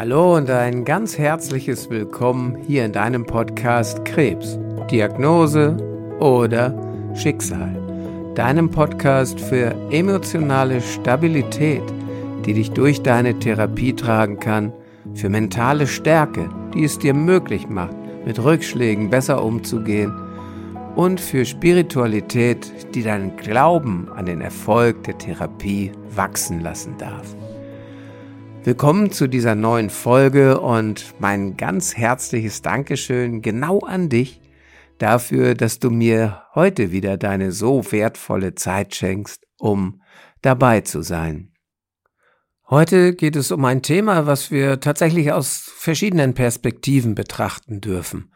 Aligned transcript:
Hallo 0.00 0.34
und 0.34 0.48
ein 0.48 0.86
ganz 0.86 1.18
herzliches 1.18 1.90
Willkommen 1.90 2.56
hier 2.66 2.86
in 2.86 2.92
deinem 2.92 3.26
Podcast 3.26 4.02
Krebs, 4.06 4.58
Diagnose 4.90 5.76
oder 6.20 6.74
Schicksal. 7.14 8.32
Deinem 8.34 8.70
Podcast 8.70 9.38
für 9.38 9.74
emotionale 9.90 10.80
Stabilität, 10.80 11.82
die 12.46 12.54
dich 12.54 12.70
durch 12.70 13.02
deine 13.02 13.38
Therapie 13.38 13.92
tragen 13.92 14.40
kann, 14.40 14.72
für 15.12 15.28
mentale 15.28 15.86
Stärke, 15.86 16.48
die 16.72 16.84
es 16.84 16.98
dir 16.98 17.12
möglich 17.12 17.68
macht, 17.68 17.94
mit 18.24 18.42
Rückschlägen 18.42 19.10
besser 19.10 19.44
umzugehen 19.44 20.14
und 20.96 21.20
für 21.20 21.44
Spiritualität, 21.44 22.94
die 22.94 23.02
deinen 23.02 23.36
Glauben 23.36 24.08
an 24.16 24.24
den 24.24 24.40
Erfolg 24.40 25.04
der 25.04 25.18
Therapie 25.18 25.92
wachsen 26.16 26.62
lassen 26.62 26.96
darf. 26.96 27.36
Willkommen 28.62 29.10
zu 29.10 29.26
dieser 29.26 29.54
neuen 29.54 29.88
Folge 29.88 30.60
und 30.60 31.14
mein 31.18 31.56
ganz 31.56 31.96
herzliches 31.96 32.60
Dankeschön 32.60 33.40
genau 33.40 33.78
an 33.78 34.10
dich 34.10 34.42
dafür, 34.98 35.54
dass 35.54 35.78
du 35.78 35.88
mir 35.88 36.42
heute 36.54 36.92
wieder 36.92 37.16
deine 37.16 37.52
so 37.52 37.90
wertvolle 37.90 38.54
Zeit 38.54 38.94
schenkst, 38.94 39.46
um 39.58 40.02
dabei 40.42 40.82
zu 40.82 41.00
sein. 41.00 41.54
Heute 42.68 43.14
geht 43.14 43.34
es 43.34 43.50
um 43.50 43.64
ein 43.64 43.80
Thema, 43.80 44.26
was 44.26 44.50
wir 44.50 44.78
tatsächlich 44.78 45.32
aus 45.32 45.72
verschiedenen 45.74 46.34
Perspektiven 46.34 47.14
betrachten 47.14 47.80
dürfen. 47.80 48.30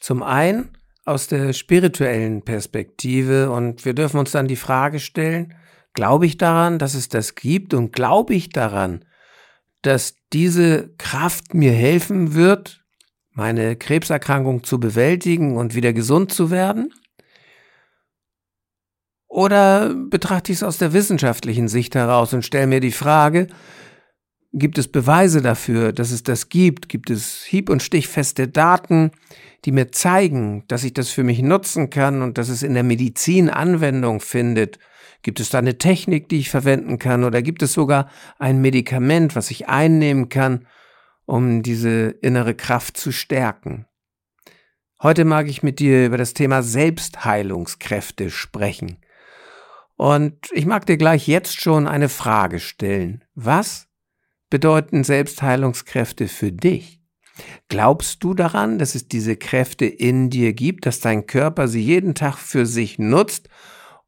Zum 0.00 0.22
einen 0.22 0.78
aus 1.04 1.26
der 1.26 1.52
spirituellen 1.52 2.42
Perspektive 2.42 3.50
und 3.50 3.84
wir 3.84 3.92
dürfen 3.92 4.18
uns 4.18 4.30
dann 4.30 4.48
die 4.48 4.56
Frage 4.56 4.98
stellen, 4.98 5.54
glaube 5.92 6.24
ich 6.24 6.38
daran, 6.38 6.78
dass 6.78 6.94
es 6.94 7.10
das 7.10 7.34
gibt 7.34 7.74
und 7.74 7.92
glaube 7.92 8.34
ich 8.34 8.48
daran, 8.48 9.04
dass 9.82 10.16
diese 10.32 10.94
Kraft 10.98 11.54
mir 11.54 11.72
helfen 11.72 12.34
wird, 12.34 12.84
meine 13.32 13.76
Krebserkrankung 13.76 14.64
zu 14.64 14.80
bewältigen 14.80 15.56
und 15.56 15.74
wieder 15.74 15.92
gesund 15.92 16.32
zu 16.32 16.50
werden? 16.50 16.92
Oder 19.28 19.94
betrachte 19.94 20.52
ich 20.52 20.58
es 20.58 20.62
aus 20.62 20.78
der 20.78 20.92
wissenschaftlichen 20.92 21.68
Sicht 21.68 21.94
heraus 21.94 22.32
und 22.32 22.44
stelle 22.44 22.66
mir 22.66 22.80
die 22.80 22.92
Frage, 22.92 23.46
gibt 24.52 24.78
es 24.78 24.88
Beweise 24.88 25.42
dafür, 25.42 25.92
dass 25.92 26.10
es 26.10 26.22
das 26.22 26.48
gibt? 26.48 26.88
Gibt 26.88 27.10
es 27.10 27.44
hieb- 27.44 27.70
und 27.70 27.82
stichfeste 27.82 28.48
Daten, 28.48 29.12
die 29.64 29.72
mir 29.72 29.92
zeigen, 29.92 30.64
dass 30.68 30.84
ich 30.84 30.94
das 30.94 31.10
für 31.10 31.24
mich 31.24 31.42
nutzen 31.42 31.90
kann 31.90 32.22
und 32.22 32.38
dass 32.38 32.48
es 32.48 32.62
in 32.62 32.74
der 32.74 32.82
Medizin 32.82 33.50
Anwendung 33.50 34.20
findet 34.20 34.78
Gibt 35.22 35.40
es 35.40 35.50
da 35.50 35.58
eine 35.58 35.78
Technik, 35.78 36.28
die 36.28 36.38
ich 36.38 36.50
verwenden 36.50 36.98
kann 36.98 37.24
oder 37.24 37.42
gibt 37.42 37.62
es 37.62 37.72
sogar 37.72 38.08
ein 38.38 38.60
Medikament, 38.60 39.34
was 39.34 39.50
ich 39.50 39.68
einnehmen 39.68 40.28
kann, 40.28 40.66
um 41.26 41.62
diese 41.62 42.10
innere 42.22 42.54
Kraft 42.54 42.96
zu 42.96 43.12
stärken? 43.12 43.86
Heute 45.02 45.24
mag 45.24 45.48
ich 45.48 45.62
mit 45.62 45.78
dir 45.78 46.06
über 46.06 46.18
das 46.18 46.34
Thema 46.34 46.62
Selbstheilungskräfte 46.62 48.30
sprechen. 48.30 48.98
Und 49.96 50.36
ich 50.52 50.66
mag 50.66 50.86
dir 50.86 50.96
gleich 50.96 51.26
jetzt 51.26 51.60
schon 51.60 51.86
eine 51.88 52.08
Frage 52.08 52.60
stellen. 52.60 53.24
Was 53.34 53.88
bedeuten 54.50 55.04
Selbstheilungskräfte 55.04 56.28
für 56.28 56.52
dich? 56.52 57.00
Glaubst 57.68 58.24
du 58.24 58.34
daran, 58.34 58.78
dass 58.78 58.94
es 58.94 59.08
diese 59.08 59.36
Kräfte 59.36 59.86
in 59.86 60.30
dir 60.30 60.52
gibt, 60.52 60.86
dass 60.86 61.00
dein 61.00 61.26
Körper 61.26 61.68
sie 61.68 61.82
jeden 61.82 62.14
Tag 62.14 62.36
für 62.36 62.66
sich 62.66 62.98
nutzt, 62.98 63.48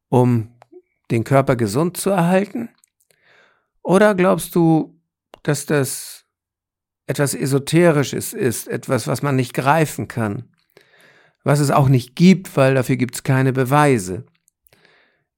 um 0.09 0.57
den 1.11 1.23
Körper 1.23 1.55
gesund 1.55 1.97
zu 1.97 2.09
erhalten? 2.09 2.69
Oder 3.83 4.15
glaubst 4.15 4.55
du, 4.55 4.99
dass 5.43 5.65
das 5.65 6.25
etwas 7.07 7.33
Esoterisches 7.33 8.33
ist, 8.33 8.67
etwas, 8.67 9.07
was 9.07 9.21
man 9.21 9.35
nicht 9.35 9.53
greifen 9.53 10.07
kann, 10.07 10.49
was 11.43 11.59
es 11.59 11.71
auch 11.71 11.89
nicht 11.89 12.15
gibt, 12.15 12.55
weil 12.55 12.75
dafür 12.75 12.95
gibt 12.95 13.15
es 13.15 13.23
keine 13.23 13.53
Beweise? 13.53 14.25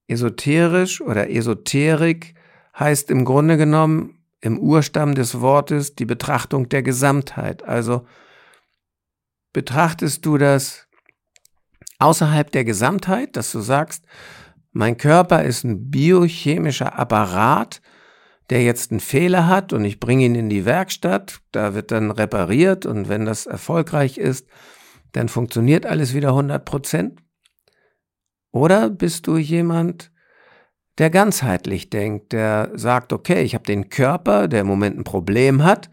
Esoterisch 0.07 1.01
oder 1.01 1.29
Esoterik 1.29 2.35
heißt 2.77 3.09
im 3.09 3.25
Grunde 3.25 3.57
genommen 3.57 4.19
im 4.41 4.59
Urstamm 4.59 5.15
des 5.15 5.39
Wortes 5.39 5.95
die 5.95 6.05
Betrachtung 6.05 6.67
der 6.67 6.83
Gesamtheit. 6.83 7.63
Also 7.63 8.05
betrachtest 9.53 10.25
du 10.25 10.37
das 10.37 10.87
außerhalb 11.99 12.51
der 12.51 12.65
Gesamtheit, 12.65 13.37
dass 13.37 13.51
du 13.53 13.61
sagst, 13.61 14.03
mein 14.73 14.97
Körper 14.97 15.43
ist 15.43 15.63
ein 15.63 15.89
biochemischer 15.89 16.97
Apparat, 16.99 17.81
der 18.49 18.63
jetzt 18.63 18.91
einen 18.91 18.99
Fehler 18.99 19.47
hat 19.47 19.71
und 19.71 19.85
ich 19.85 19.99
bringe 19.99 20.25
ihn 20.25 20.35
in 20.35 20.49
die 20.49 20.65
Werkstatt, 20.65 21.41
da 21.51 21.75
wird 21.75 21.91
dann 21.91 22.11
repariert 22.11 22.85
und 22.85 23.07
wenn 23.07 23.25
das 23.25 23.45
erfolgreich 23.45 24.17
ist, 24.17 24.47
dann 25.13 25.29
funktioniert 25.29 25.85
alles 25.85 26.13
wieder 26.13 26.29
100 26.29 26.65
Prozent? 26.65 27.21
Oder 28.51 28.89
bist 28.89 29.27
du 29.27 29.37
jemand, 29.37 30.11
der 30.97 31.09
ganzheitlich 31.09 31.89
denkt, 31.89 32.33
der 32.33 32.71
sagt, 32.73 33.13
okay, 33.13 33.43
ich 33.43 33.53
habe 33.53 33.63
den 33.63 33.89
Körper, 33.89 34.47
der 34.47 34.61
im 34.61 34.67
Moment 34.67 34.97
ein 34.97 35.03
Problem 35.03 35.63
hat, 35.63 35.89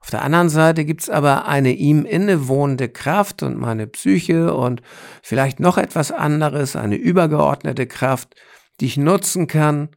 auf 0.00 0.10
der 0.10 0.22
anderen 0.22 0.48
Seite 0.48 0.84
gibt's 0.84 1.10
aber 1.10 1.46
eine 1.46 1.72
ihm 1.72 2.06
innewohnende 2.06 2.88
Kraft 2.88 3.42
und 3.42 3.58
meine 3.58 3.86
Psyche 3.86 4.54
und 4.54 4.80
vielleicht 5.22 5.60
noch 5.60 5.76
etwas 5.76 6.10
anderes, 6.10 6.74
eine 6.74 6.96
übergeordnete 6.96 7.86
Kraft, 7.86 8.34
die 8.80 8.86
ich 8.86 8.96
nutzen 8.96 9.46
kann, 9.46 9.90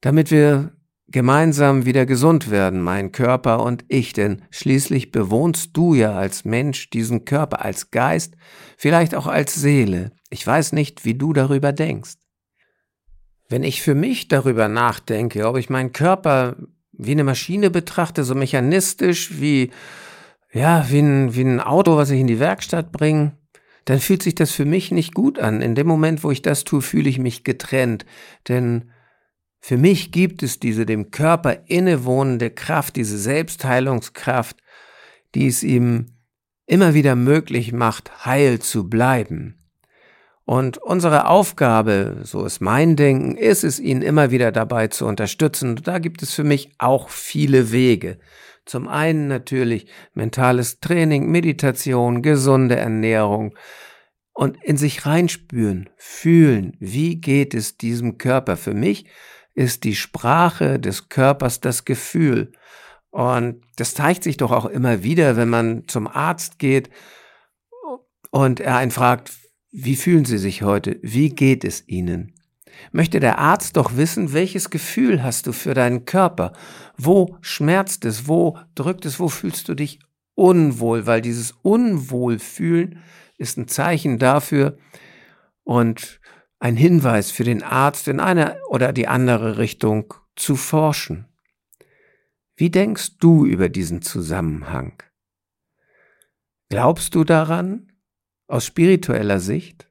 damit 0.00 0.30
wir 0.30 0.72
gemeinsam 1.08 1.84
wieder 1.84 2.06
gesund 2.06 2.50
werden, 2.50 2.80
mein 2.80 3.12
Körper 3.12 3.62
und 3.62 3.84
ich, 3.88 4.12
denn 4.12 4.42
schließlich 4.50 5.10
bewohnst 5.10 5.76
du 5.76 5.94
ja 5.94 6.12
als 6.12 6.44
Mensch 6.44 6.90
diesen 6.90 7.24
Körper, 7.24 7.64
als 7.64 7.90
Geist, 7.90 8.34
vielleicht 8.76 9.14
auch 9.14 9.26
als 9.26 9.54
Seele. 9.54 10.12
Ich 10.30 10.46
weiß 10.46 10.72
nicht, 10.72 11.04
wie 11.04 11.14
du 11.14 11.32
darüber 11.32 11.72
denkst. 11.72 12.14
Wenn 13.48 13.64
ich 13.64 13.80
für 13.80 13.94
mich 13.94 14.28
darüber 14.28 14.68
nachdenke, 14.68 15.48
ob 15.48 15.56
ich 15.56 15.70
meinen 15.70 15.92
Körper 15.92 16.56
wie 16.98 17.12
eine 17.12 17.24
Maschine 17.24 17.70
betrachte, 17.70 18.24
so 18.24 18.34
mechanistisch 18.34 19.40
wie, 19.40 19.70
ja, 20.52 20.86
wie 20.90 20.98
ein, 20.98 21.34
wie 21.34 21.42
ein 21.42 21.60
Auto, 21.60 21.96
was 21.96 22.10
ich 22.10 22.20
in 22.20 22.26
die 22.26 22.40
Werkstatt 22.40 22.92
bringe, 22.92 23.32
dann 23.84 24.00
fühlt 24.00 24.22
sich 24.22 24.34
das 24.34 24.50
für 24.50 24.66
mich 24.66 24.90
nicht 24.90 25.14
gut 25.14 25.38
an. 25.38 25.62
In 25.62 25.74
dem 25.74 25.86
Moment, 25.86 26.22
wo 26.22 26.30
ich 26.30 26.42
das 26.42 26.64
tue, 26.64 26.82
fühle 26.82 27.08
ich 27.08 27.18
mich 27.18 27.44
getrennt. 27.44 28.04
Denn 28.48 28.90
für 29.60 29.78
mich 29.78 30.12
gibt 30.12 30.42
es 30.42 30.58
diese 30.58 30.84
dem 30.84 31.10
Körper 31.10 31.68
innewohnende 31.68 32.50
Kraft, 32.50 32.96
diese 32.96 33.16
Selbstheilungskraft, 33.16 34.58
die 35.34 35.46
es 35.46 35.62
ihm 35.62 36.06
immer 36.66 36.94
wieder 36.94 37.16
möglich 37.16 37.72
macht, 37.72 38.26
heil 38.26 38.58
zu 38.58 38.90
bleiben. 38.90 39.57
Und 40.48 40.78
unsere 40.78 41.28
Aufgabe, 41.28 42.20
so 42.22 42.42
ist 42.46 42.60
mein 42.60 42.96
Denken, 42.96 43.36
ist 43.36 43.64
es, 43.64 43.78
ihn 43.78 44.00
immer 44.00 44.30
wieder 44.30 44.50
dabei 44.50 44.88
zu 44.88 45.04
unterstützen. 45.04 45.76
Da 45.76 45.98
gibt 45.98 46.22
es 46.22 46.32
für 46.32 46.42
mich 46.42 46.72
auch 46.78 47.10
viele 47.10 47.70
Wege. 47.70 48.18
Zum 48.64 48.88
einen 48.88 49.28
natürlich 49.28 49.88
mentales 50.14 50.80
Training, 50.80 51.30
Meditation, 51.30 52.22
gesunde 52.22 52.76
Ernährung 52.76 53.58
und 54.32 54.56
in 54.64 54.78
sich 54.78 55.04
reinspüren, 55.04 55.90
fühlen, 55.98 56.78
wie 56.80 57.16
geht 57.16 57.52
es 57.52 57.76
diesem 57.76 58.16
Körper. 58.16 58.56
Für 58.56 58.72
mich 58.72 59.04
ist 59.52 59.84
die 59.84 59.96
Sprache 59.96 60.78
des 60.78 61.10
Körpers 61.10 61.60
das 61.60 61.84
Gefühl. 61.84 62.52
Und 63.10 63.60
das 63.76 63.92
zeigt 63.92 64.22
sich 64.22 64.38
doch 64.38 64.52
auch 64.52 64.64
immer 64.64 65.02
wieder, 65.02 65.36
wenn 65.36 65.50
man 65.50 65.86
zum 65.88 66.06
Arzt 66.06 66.58
geht 66.58 66.88
und 68.30 68.60
er 68.60 68.78
einen 68.78 68.92
fragt, 68.92 69.30
wie 69.84 69.96
fühlen 69.96 70.24
Sie 70.24 70.38
sich 70.38 70.62
heute? 70.62 70.98
Wie 71.02 71.30
geht 71.30 71.64
es 71.64 71.86
Ihnen? 71.86 72.34
Möchte 72.90 73.20
der 73.20 73.38
Arzt 73.38 73.76
doch 73.76 73.96
wissen, 73.96 74.32
welches 74.32 74.70
Gefühl 74.70 75.22
hast 75.22 75.46
du 75.46 75.52
für 75.52 75.74
deinen 75.74 76.04
Körper? 76.04 76.52
Wo 76.96 77.36
schmerzt 77.42 78.04
es? 78.04 78.26
Wo 78.26 78.58
drückt 78.74 79.06
es? 79.06 79.20
Wo 79.20 79.28
fühlst 79.28 79.68
du 79.68 79.74
dich 79.74 80.00
unwohl? 80.34 81.06
Weil 81.06 81.20
dieses 81.20 81.52
Unwohlfühlen 81.62 82.98
ist 83.36 83.56
ein 83.56 83.68
Zeichen 83.68 84.18
dafür 84.18 84.78
und 85.62 86.20
ein 86.58 86.76
Hinweis 86.76 87.30
für 87.30 87.44
den 87.44 87.62
Arzt 87.62 88.08
in 88.08 88.18
eine 88.18 88.60
oder 88.68 88.92
die 88.92 89.06
andere 89.06 89.58
Richtung 89.58 90.14
zu 90.34 90.56
forschen. 90.56 91.26
Wie 92.56 92.70
denkst 92.70 93.18
du 93.18 93.46
über 93.46 93.68
diesen 93.68 94.02
Zusammenhang? 94.02 95.00
Glaubst 96.68 97.14
du 97.14 97.22
daran, 97.22 97.87
aus 98.48 98.66
spiritueller 98.66 99.38
Sicht? 99.38 99.88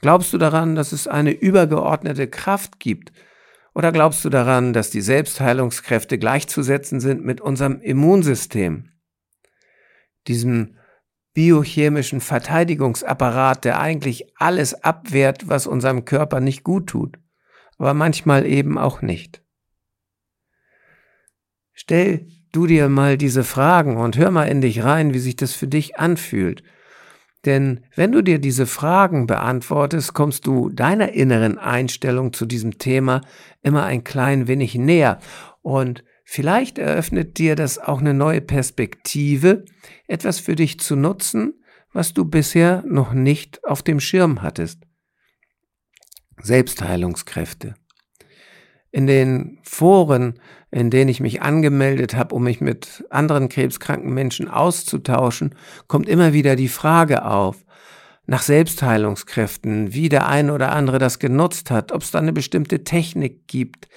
Glaubst 0.00 0.32
du 0.32 0.38
daran, 0.38 0.76
dass 0.76 0.92
es 0.92 1.08
eine 1.08 1.32
übergeordnete 1.32 2.28
Kraft 2.28 2.78
gibt? 2.78 3.12
Oder 3.74 3.92
glaubst 3.92 4.24
du 4.24 4.28
daran, 4.28 4.72
dass 4.72 4.90
die 4.90 5.00
Selbstheilungskräfte 5.00 6.18
gleichzusetzen 6.18 7.00
sind 7.00 7.24
mit 7.24 7.40
unserem 7.40 7.80
Immunsystem? 7.80 8.90
Diesem 10.28 10.76
biochemischen 11.34 12.20
Verteidigungsapparat, 12.20 13.64
der 13.64 13.78
eigentlich 13.78 14.32
alles 14.36 14.82
abwehrt, 14.82 15.48
was 15.48 15.66
unserem 15.66 16.06
Körper 16.06 16.40
nicht 16.40 16.64
gut 16.64 16.86
tut, 16.86 17.18
aber 17.76 17.92
manchmal 17.92 18.46
eben 18.46 18.78
auch 18.78 19.02
nicht. 19.02 19.42
Stell 21.74 22.26
du 22.52 22.66
dir 22.66 22.88
mal 22.88 23.18
diese 23.18 23.44
Fragen 23.44 23.98
und 23.98 24.16
hör 24.16 24.30
mal 24.30 24.48
in 24.48 24.62
dich 24.62 24.82
rein, 24.82 25.12
wie 25.12 25.18
sich 25.18 25.36
das 25.36 25.52
für 25.52 25.68
dich 25.68 25.98
anfühlt. 25.98 26.62
Denn 27.46 27.80
wenn 27.94 28.10
du 28.12 28.22
dir 28.22 28.40
diese 28.40 28.66
Fragen 28.66 29.26
beantwortest, 29.26 30.14
kommst 30.14 30.46
du 30.46 30.68
deiner 30.68 31.12
inneren 31.12 31.58
Einstellung 31.58 32.32
zu 32.32 32.44
diesem 32.44 32.78
Thema 32.78 33.20
immer 33.62 33.84
ein 33.84 34.02
klein 34.02 34.48
wenig 34.48 34.74
näher. 34.74 35.20
Und 35.62 36.02
vielleicht 36.24 36.76
eröffnet 36.76 37.38
dir 37.38 37.54
das 37.54 37.78
auch 37.78 38.00
eine 38.00 38.14
neue 38.14 38.40
Perspektive, 38.40 39.64
etwas 40.08 40.40
für 40.40 40.56
dich 40.56 40.80
zu 40.80 40.96
nutzen, 40.96 41.54
was 41.92 42.12
du 42.12 42.24
bisher 42.24 42.82
noch 42.86 43.12
nicht 43.12 43.64
auf 43.64 43.82
dem 43.82 44.00
Schirm 44.00 44.42
hattest. 44.42 44.82
Selbstheilungskräfte. 46.42 47.76
In 48.96 49.06
den 49.06 49.58
Foren, 49.62 50.40
in 50.70 50.90
denen 50.90 51.10
ich 51.10 51.20
mich 51.20 51.42
angemeldet 51.42 52.16
habe, 52.16 52.34
um 52.34 52.44
mich 52.44 52.60
mit 52.60 53.04
anderen 53.10 53.48
krebskranken 53.48 54.14
Menschen 54.14 54.48
auszutauschen, 54.48 55.54
kommt 55.86 56.08
immer 56.08 56.32
wieder 56.32 56.56
die 56.56 56.68
Frage 56.68 57.24
auf 57.24 57.64
nach 58.24 58.42
Selbstheilungskräften, 58.42 59.92
wie 59.92 60.08
der 60.08 60.26
eine 60.28 60.52
oder 60.52 60.72
andere 60.72 60.98
das 60.98 61.18
genutzt 61.18 61.70
hat, 61.70 61.92
ob 61.92 62.02
es 62.02 62.10
da 62.10 62.18
eine 62.18 62.32
bestimmte 62.32 62.84
Technik 62.84 63.46
gibt, 63.46 63.88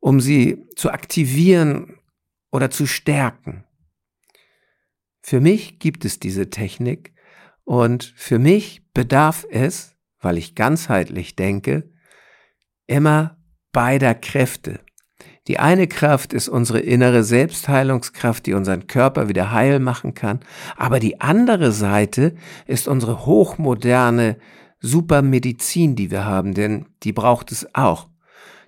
um 0.00 0.20
sie 0.20 0.66
zu 0.76 0.90
aktivieren 0.90 1.98
oder 2.52 2.70
zu 2.70 2.86
stärken. 2.86 3.64
Für 5.20 5.40
mich 5.40 5.80
gibt 5.80 6.04
es 6.04 6.20
diese 6.20 6.48
Technik 6.48 7.12
und 7.64 8.14
für 8.16 8.38
mich 8.38 8.82
bedarf 8.94 9.44
es 9.50 9.98
weil 10.20 10.38
ich 10.38 10.54
ganzheitlich 10.54 11.36
denke, 11.36 11.90
immer 12.86 13.37
beider 13.72 14.14
Kräfte. 14.14 14.80
Die 15.46 15.58
eine 15.58 15.86
Kraft 15.86 16.34
ist 16.34 16.48
unsere 16.48 16.80
innere 16.80 17.24
Selbstheilungskraft, 17.24 18.44
die 18.44 18.52
unseren 18.52 18.86
Körper 18.86 19.28
wieder 19.28 19.50
heil 19.50 19.80
machen 19.80 20.12
kann, 20.14 20.40
aber 20.76 21.00
die 21.00 21.20
andere 21.20 21.72
Seite 21.72 22.34
ist 22.66 22.86
unsere 22.86 23.24
hochmoderne 23.24 24.36
Supermedizin, 24.80 25.96
die 25.96 26.10
wir 26.10 26.24
haben, 26.24 26.54
denn 26.54 26.86
die 27.02 27.12
braucht 27.12 27.50
es 27.50 27.66
auch. 27.74 28.08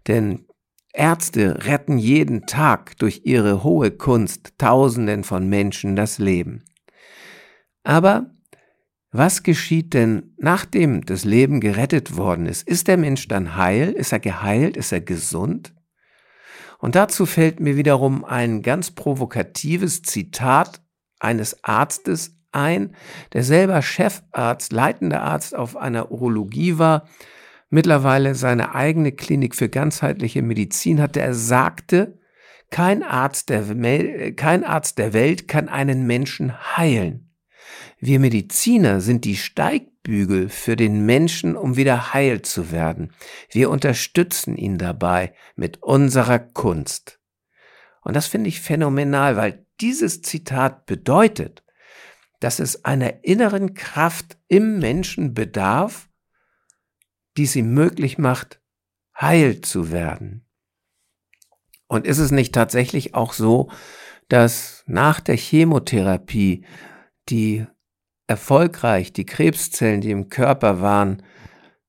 Denn 0.08 0.46
Ärzte 0.92 1.66
retten 1.66 1.98
jeden 1.98 2.46
Tag 2.46 2.96
durch 2.98 3.22
ihre 3.24 3.62
hohe 3.62 3.90
Kunst 3.90 4.54
Tausenden 4.58 5.22
von 5.22 5.48
Menschen 5.48 5.94
das 5.94 6.18
Leben. 6.18 6.64
Aber 7.84 8.30
was 9.12 9.42
geschieht 9.42 9.92
denn, 9.94 10.34
nachdem 10.36 11.04
das 11.04 11.24
Leben 11.24 11.60
gerettet 11.60 12.16
worden 12.16 12.46
ist? 12.46 12.66
Ist 12.68 12.86
der 12.86 12.96
Mensch 12.96 13.26
dann 13.26 13.56
heil? 13.56 13.90
Ist 13.90 14.12
er 14.12 14.20
geheilt? 14.20 14.76
Ist 14.76 14.92
er 14.92 15.00
gesund? 15.00 15.74
Und 16.78 16.94
dazu 16.94 17.26
fällt 17.26 17.60
mir 17.60 17.76
wiederum 17.76 18.24
ein 18.24 18.62
ganz 18.62 18.92
provokatives 18.92 20.02
Zitat 20.02 20.80
eines 21.18 21.64
Arztes 21.64 22.36
ein, 22.52 22.94
der 23.32 23.44
selber 23.44 23.82
Chefarzt, 23.82 24.72
leitender 24.72 25.22
Arzt 25.22 25.54
auf 25.54 25.76
einer 25.76 26.10
Urologie 26.10 26.78
war, 26.78 27.08
mittlerweile 27.68 28.34
seine 28.34 28.74
eigene 28.74 29.12
Klinik 29.12 29.54
für 29.54 29.68
ganzheitliche 29.68 30.42
Medizin 30.42 31.00
hatte. 31.00 31.20
Er 31.20 31.34
sagte, 31.34 32.18
kein 32.70 33.02
Arzt 33.02 33.50
der, 33.50 34.32
kein 34.34 34.64
Arzt 34.64 34.98
der 34.98 35.12
Welt 35.12 35.48
kann 35.48 35.68
einen 35.68 36.06
Menschen 36.06 36.76
heilen. 36.76 37.29
Wir 37.98 38.20
Mediziner 38.20 39.00
sind 39.00 39.24
die 39.24 39.36
Steigbügel 39.36 40.48
für 40.48 40.76
den 40.76 41.04
Menschen, 41.04 41.56
um 41.56 41.76
wieder 41.76 42.14
heil 42.14 42.42
zu 42.42 42.72
werden. 42.72 43.12
Wir 43.50 43.70
unterstützen 43.70 44.56
ihn 44.56 44.78
dabei 44.78 45.34
mit 45.56 45.82
unserer 45.82 46.38
Kunst. 46.38 47.20
Und 48.02 48.14
das 48.16 48.26
finde 48.26 48.48
ich 48.48 48.60
phänomenal, 48.60 49.36
weil 49.36 49.66
dieses 49.80 50.22
Zitat 50.22 50.86
bedeutet, 50.86 51.62
dass 52.40 52.58
es 52.58 52.84
einer 52.84 53.24
inneren 53.24 53.74
Kraft 53.74 54.38
im 54.48 54.78
Menschen 54.78 55.34
bedarf, 55.34 56.08
die 57.36 57.46
sie 57.46 57.62
möglich 57.62 58.18
macht, 58.18 58.60
heil 59.18 59.60
zu 59.60 59.92
werden. 59.92 60.46
Und 61.86 62.06
ist 62.06 62.18
es 62.18 62.30
nicht 62.30 62.54
tatsächlich 62.54 63.14
auch 63.14 63.32
so, 63.32 63.70
dass 64.28 64.84
nach 64.86 65.20
der 65.20 65.36
Chemotherapie 65.36 66.64
die 67.28 67.66
erfolgreich 68.26 69.12
die 69.12 69.26
Krebszellen, 69.26 70.00
die 70.00 70.10
im 70.10 70.28
Körper 70.28 70.80
waren, 70.80 71.22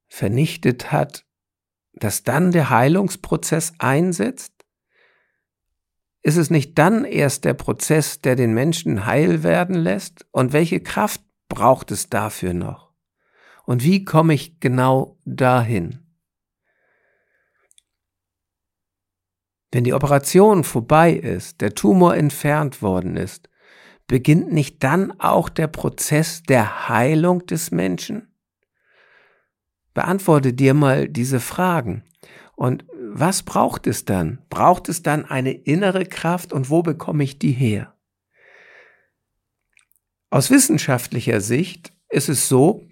vernichtet 0.07 0.91
hat, 0.91 1.25
dass 1.93 2.23
dann 2.23 2.51
der 2.51 2.69
Heilungsprozess 2.69 3.73
einsetzt? 3.77 4.53
Ist 6.23 6.37
es 6.37 6.49
nicht 6.49 6.77
dann 6.77 7.05
erst 7.05 7.45
der 7.45 7.53
Prozess, 7.53 8.21
der 8.21 8.35
den 8.35 8.53
Menschen 8.53 9.05
heil 9.05 9.43
werden 9.43 9.75
lässt? 9.75 10.25
Und 10.31 10.53
welche 10.53 10.79
Kraft 10.79 11.21
braucht 11.47 11.91
es 11.91 12.09
dafür 12.09 12.53
noch? 12.53 12.91
Und 13.65 13.83
wie 13.83 14.03
komme 14.03 14.33
ich 14.33 14.59
genau 14.59 15.19
dahin? 15.25 15.99
Wenn 19.71 19.83
die 19.83 19.93
Operation 19.93 20.63
vorbei 20.63 21.13
ist, 21.13 21.61
der 21.61 21.73
Tumor 21.73 22.15
entfernt 22.15 22.81
worden 22.81 23.15
ist, 23.15 23.49
beginnt 24.11 24.51
nicht 24.51 24.83
dann 24.83 25.17
auch 25.21 25.47
der 25.47 25.67
Prozess 25.67 26.43
der 26.43 26.89
Heilung 26.89 27.45
des 27.45 27.71
Menschen? 27.71 28.27
Beantworte 29.93 30.51
dir 30.51 30.73
mal 30.73 31.07
diese 31.07 31.39
Fragen. 31.39 32.03
Und 32.57 32.83
was 32.99 33.41
braucht 33.43 33.87
es 33.87 34.03
dann? 34.03 34.39
Braucht 34.49 34.89
es 34.89 35.01
dann 35.01 35.23
eine 35.23 35.53
innere 35.53 36.05
Kraft 36.05 36.51
und 36.51 36.69
wo 36.69 36.83
bekomme 36.83 37.23
ich 37.23 37.39
die 37.39 37.53
her? 37.53 37.95
Aus 40.29 40.51
wissenschaftlicher 40.51 41.39
Sicht 41.39 41.93
ist 42.09 42.27
es 42.27 42.49
so, 42.49 42.85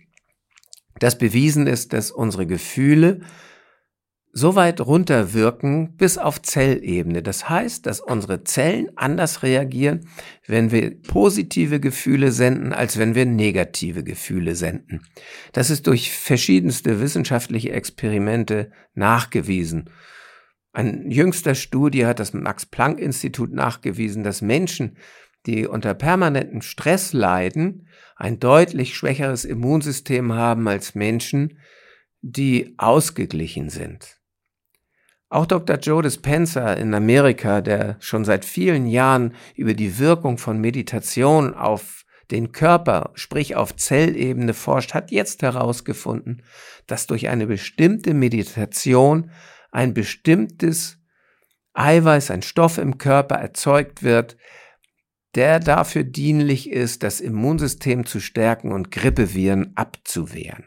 dass 0.99 1.17
bewiesen 1.17 1.67
ist, 1.67 1.91
dass 1.91 2.11
unsere 2.11 2.47
Gefühle 2.47 3.19
so 4.31 4.55
weit 4.55 4.79
runterwirken 4.81 5.95
bis 5.97 6.17
auf 6.17 6.41
Zellebene. 6.41 7.23
Das 7.23 7.49
heißt, 7.49 7.85
dass 7.85 7.99
unsere 7.99 8.43
Zellen 8.43 8.89
anders 8.95 9.41
reagieren, 9.41 10.07
wenn 10.45 10.71
wir 10.71 11.01
positive 11.01 11.79
Gefühle 11.79 12.31
senden, 12.31 12.71
als 12.71 12.97
wenn 12.97 13.15
wir 13.15 13.25
negative 13.25 14.03
Gefühle 14.03 14.55
senden. 14.55 15.01
Das 15.51 15.69
ist 15.69 15.87
durch 15.87 16.11
verschiedenste 16.11 17.01
wissenschaftliche 17.01 17.71
Experimente 17.71 18.71
nachgewiesen. 18.93 19.89
Ein 20.73 21.09
jüngster 21.09 21.55
Studie 21.55 22.05
hat 22.05 22.19
das 22.19 22.33
Max-Planck-Institut 22.33 23.51
nachgewiesen, 23.51 24.23
dass 24.23 24.41
Menschen, 24.41 24.97
die 25.47 25.65
unter 25.65 25.95
permanentem 25.95 26.61
Stress 26.61 27.13
leiden, 27.13 27.87
ein 28.15 28.39
deutlich 28.39 28.95
schwächeres 28.95 29.43
Immunsystem 29.45 30.33
haben 30.33 30.67
als 30.67 30.93
Menschen, 30.93 31.57
die 32.21 32.75
ausgeglichen 32.77 33.69
sind. 33.69 34.18
Auch 35.29 35.45
Dr. 35.45 35.77
Joe 35.77 36.01
Dispenza 36.01 36.73
in 36.73 36.93
Amerika, 36.95 37.61
der 37.61 37.97
schon 37.99 38.25
seit 38.25 38.45
vielen 38.45 38.87
Jahren 38.87 39.35
über 39.55 39.75
die 39.75 39.99
Wirkung 39.99 40.39
von 40.39 40.59
Meditation 40.59 41.53
auf 41.53 42.05
den 42.31 42.51
Körper, 42.51 43.11
sprich 43.13 43.55
auf 43.55 43.75
Zellebene 43.75 44.53
forscht, 44.53 44.93
hat 44.93 45.11
jetzt 45.11 45.43
herausgefunden, 45.43 46.43
dass 46.87 47.07
durch 47.07 47.29
eine 47.29 47.47
bestimmte 47.47 48.13
Meditation 48.13 49.31
ein 49.71 49.93
bestimmtes 49.93 50.97
Eiweiß, 51.73 52.31
ein 52.31 52.41
Stoff 52.41 52.77
im 52.79 52.97
Körper 52.97 53.35
erzeugt 53.35 54.03
wird, 54.03 54.35
der 55.35 55.59
dafür 55.59 56.03
dienlich 56.03 56.71
ist, 56.71 57.03
das 57.03 57.21
Immunsystem 57.21 58.05
zu 58.05 58.19
stärken 58.19 58.71
und 58.71 58.89
Grippeviren 58.89 59.73
abzuwehren. 59.75 60.65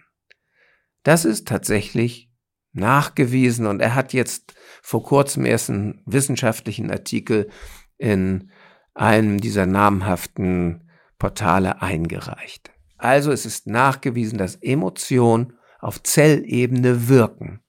Das 1.03 1.25
ist 1.25 1.49
tatsächlich 1.49 2.32
nachgewiesen 2.73 3.67
und 3.67 3.81
er 3.81 3.95
hat 3.95 4.13
jetzt 4.13 4.55
vor 4.83 5.03
kurzem 5.03 5.45
erst 5.45 5.71
einen 5.71 6.03
wissenschaftlichen 6.07 6.91
Artikel 6.91 7.51
in 7.99 8.51
einem 8.95 9.41
dieser 9.41 9.67
namhaften 9.67 10.91
Portale 11.19 11.83
eingereicht. 11.83 12.73
Also 12.97 13.33
es 13.33 13.47
ist 13.47 13.67
nachgewiesen, 13.67 14.39
dass 14.39 14.57
Emotionen 14.57 15.59
auf 15.81 16.03
Zellebene 16.03 17.09
wirken. 17.09 17.61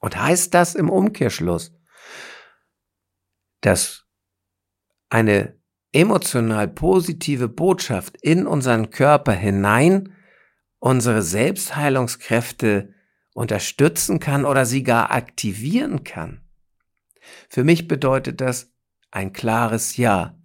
Und 0.00 0.20
heißt 0.20 0.54
das 0.54 0.74
im 0.74 0.90
Umkehrschluss, 0.90 1.72
dass 3.60 4.06
eine 5.08 5.58
emotional 5.92 6.68
positive 6.68 7.48
Botschaft 7.48 8.16
in 8.20 8.46
unseren 8.46 8.90
Körper 8.90 9.32
hinein 9.32 10.14
unsere 10.78 11.22
Selbstheilungskräfte 11.22 12.94
unterstützen 13.38 14.18
kann 14.18 14.44
oder 14.44 14.66
sie 14.66 14.82
gar 14.82 15.12
aktivieren 15.12 16.02
kann. 16.02 16.40
Für 17.48 17.62
mich 17.62 17.86
bedeutet 17.86 18.40
das 18.40 18.72
ein 19.12 19.32
klares 19.32 19.96
Ja. 19.96 20.36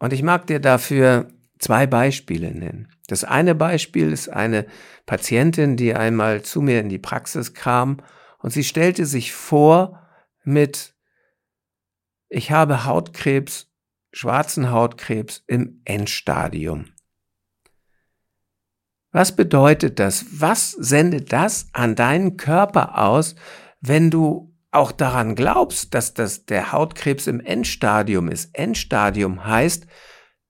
Und 0.00 0.12
ich 0.12 0.24
mag 0.24 0.48
dir 0.48 0.58
dafür 0.58 1.28
zwei 1.60 1.86
Beispiele 1.86 2.50
nennen. 2.50 2.92
Das 3.06 3.22
eine 3.22 3.54
Beispiel 3.54 4.10
ist 4.10 4.30
eine 4.30 4.66
Patientin, 5.06 5.76
die 5.76 5.94
einmal 5.94 6.42
zu 6.42 6.60
mir 6.60 6.80
in 6.80 6.88
die 6.88 6.98
Praxis 6.98 7.54
kam 7.54 7.98
und 8.40 8.50
sie 8.50 8.64
stellte 8.64 9.06
sich 9.06 9.32
vor, 9.32 10.02
mit 10.42 10.96
ich 12.28 12.50
habe 12.50 12.84
Hautkrebs, 12.84 13.70
schwarzen 14.12 14.72
Hautkrebs 14.72 15.44
im 15.46 15.82
Endstadium. 15.84 16.93
Was 19.14 19.36
bedeutet 19.36 20.00
das? 20.00 20.26
Was 20.40 20.72
sendet 20.72 21.32
das 21.32 21.68
an 21.72 21.94
deinen 21.94 22.36
Körper 22.36 22.98
aus, 23.00 23.36
wenn 23.80 24.10
du 24.10 24.52
auch 24.72 24.90
daran 24.90 25.36
glaubst, 25.36 25.94
dass 25.94 26.14
das 26.14 26.46
der 26.46 26.72
Hautkrebs 26.72 27.28
im 27.28 27.38
Endstadium 27.38 28.28
ist? 28.28 28.50
Endstadium 28.54 29.46
heißt 29.46 29.86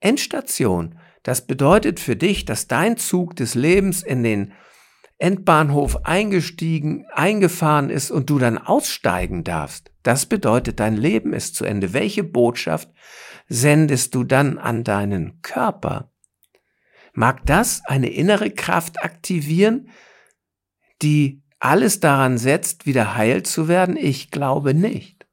Endstation. 0.01 0.99
Das 1.23 1.47
bedeutet 1.47 2.01
für 2.01 2.17
dich, 2.17 2.47
dass 2.47 2.67
dein 2.67 2.97
Zug 2.97 3.37
des 3.37 3.55
Lebens 3.55 4.03
in 4.03 4.23
den 4.23 4.55
Endbahnhof 5.19 6.07
eingestiegen, 6.07 7.05
eingefahren 7.13 7.91
ist 7.91 8.11
und 8.11 8.31
du 8.31 8.39
dann 8.39 8.57
aussteigen 8.57 9.45
darfst. 9.45 9.93
Das 10.03 10.25
bedeutet, 10.25 10.81
dein 10.81 10.97
Leben 10.97 11.35
ist 11.35 11.55
zu 11.55 11.67
Ende. 11.67 11.93
Welche 11.93 12.25
Botschaft 12.25 12.89
sendest 13.47 14.15
du 14.15 14.25
dann 14.25 14.57
an 14.57 14.85
deinen 14.85 15.43
Körper? 15.43 16.14
Mag 17.15 17.47
das 17.47 17.83
eine 17.87 18.11
innere 18.11 18.51
Kraft 18.51 19.03
aktivieren, 19.03 19.89
die 21.01 21.43
alles 21.61 22.01
daran 22.01 22.39
setzt, 22.39 22.87
wieder 22.87 23.17
heil 23.17 23.45
zu 23.45 23.69
werden? 23.69 23.97
Ich 23.97 24.31
glaube 24.31 24.75
nicht. 24.75 25.27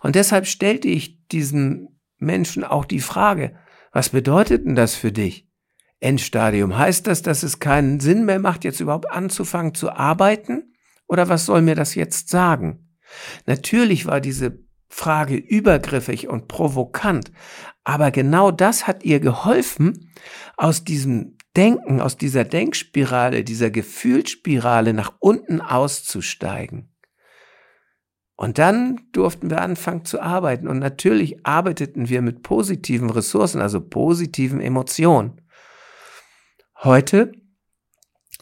Und 0.00 0.16
deshalb 0.16 0.46
stellte 0.46 0.88
ich 0.88 1.26
diesen 1.28 2.00
Menschen 2.16 2.64
auch 2.64 2.84
die 2.84 3.00
Frage, 3.00 3.56
was 3.92 4.08
bedeutet 4.08 4.64
denn 4.66 4.74
das 4.74 4.94
für 4.94 5.12
dich? 5.12 5.46
Endstadium. 6.00 6.76
Heißt 6.76 7.06
das, 7.06 7.22
dass 7.22 7.42
es 7.42 7.60
keinen 7.60 8.00
Sinn 8.00 8.24
mehr 8.24 8.40
macht, 8.40 8.64
jetzt 8.64 8.80
überhaupt 8.80 9.10
anzufangen 9.10 9.74
zu 9.74 9.92
arbeiten? 9.92 10.74
Oder 11.06 11.28
was 11.28 11.46
soll 11.46 11.62
mir 11.62 11.74
das 11.74 11.94
jetzt 11.94 12.30
sagen? 12.30 12.96
Natürlich 13.46 14.06
war 14.06 14.20
diese 14.20 14.58
Frage 14.88 15.36
übergriffig 15.36 16.28
und 16.28 16.48
provokant. 16.48 17.30
Aber 17.84 18.10
genau 18.10 18.50
das 18.50 18.86
hat 18.86 19.04
ihr 19.04 19.20
geholfen, 19.20 20.12
aus 20.56 20.84
diesem 20.84 21.36
Denken, 21.56 22.00
aus 22.00 22.16
dieser 22.16 22.44
Denkspirale, 22.44 23.44
dieser 23.44 23.70
Gefühlsspirale 23.70 24.94
nach 24.94 25.12
unten 25.18 25.60
auszusteigen. 25.60 26.88
Und 28.36 28.58
dann 28.58 29.00
durften 29.12 29.50
wir 29.50 29.60
anfangen 29.60 30.04
zu 30.04 30.20
arbeiten. 30.20 30.66
Und 30.66 30.78
natürlich 30.78 31.46
arbeiteten 31.46 32.08
wir 32.08 32.22
mit 32.22 32.42
positiven 32.42 33.10
Ressourcen, 33.10 33.60
also 33.60 33.80
positiven 33.80 34.60
Emotionen. 34.60 35.40
Heute 36.82 37.32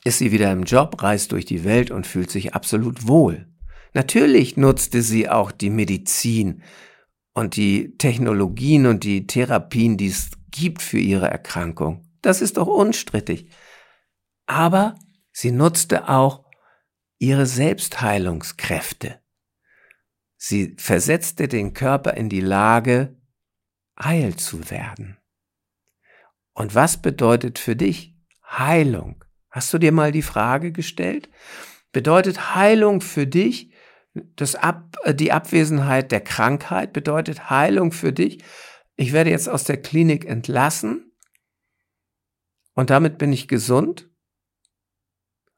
ist 0.05 0.19
sie 0.19 0.33
wieder 0.33 0.51
im 0.53 0.63
Job, 0.63 1.03
reist 1.03 1.33
durch 1.33 1.45
die 1.45 1.65
Welt 1.65 1.91
und 1.91 2.07
fühlt 2.07 2.31
sich 2.31 2.55
absolut 2.55 3.07
wohl. 3.07 3.49
Natürlich 3.93 4.57
nutzte 4.57 5.03
sie 5.03 5.29
auch 5.29 5.51
die 5.51 5.71
Medizin 5.71 6.63
und 7.33 7.57
die 7.57 7.97
Technologien 7.97 8.87
und 8.87 9.05
die 9.05 9.27
Therapien, 9.27 9.97
die 9.97 10.09
es 10.09 10.31
gibt 10.51 10.83
für 10.83 10.99
ihre 10.99 11.29
Erkrankung. 11.29 12.09
Das 12.23 12.43
ist 12.43 12.57
doch 12.57 12.67
unstrittig. 12.67 13.51
Aber 14.47 14.97
sie 15.33 15.53
nutzte 15.53 16.09
auch 16.09 16.45
ihre 17.19 17.47
Selbstheilungskräfte. 17.47 19.21
Sie 20.37 20.75
versetzte 20.79 21.49
den 21.49 21.75
Körper 21.75 22.15
in 22.15 22.29
die 22.29 22.41
Lage, 22.41 23.17
heil 24.03 24.37
zu 24.37 24.71
werden. 24.71 25.19
Und 26.55 26.75
was 26.75 27.01
bedeutet 27.01 27.59
für 27.59 27.77
dich 27.77 28.17
Heilung? 28.49 29.25
Hast 29.51 29.73
du 29.73 29.79
dir 29.79 29.93
mal 29.93 30.13
die 30.13 30.23
Frage 30.23 30.73
gestellt? 30.73 31.29
Bedeutet 31.93 32.55
Heilung 32.55 33.01
für 33.01 33.27
dich, 33.27 33.70
das 34.15 34.55
Ab, 34.55 34.97
äh, 35.05 35.15
die 35.15 35.33
Abwesenheit 35.33 36.13
der 36.13 36.21
Krankheit 36.21 36.93
bedeutet 36.93 37.51
Heilung 37.51 37.93
für 37.93 38.13
dich. 38.13 38.43
Ich 38.97 39.13
werde 39.13 39.31
jetzt 39.31 39.49
aus 39.49 39.65
der 39.65 39.81
Klinik 39.81 40.27
entlassen 40.27 41.13
und 42.75 42.91
damit 42.91 43.19
bin 43.19 43.33
ich 43.33 43.49
gesund. 43.49 44.09